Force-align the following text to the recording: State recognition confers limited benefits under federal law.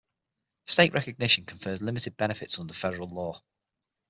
State 0.65 0.93
recognition 0.93 1.45
confers 1.45 1.79
limited 1.79 2.17
benefits 2.17 2.57
under 2.59 2.73
federal 2.73 3.07
law. 3.07 3.39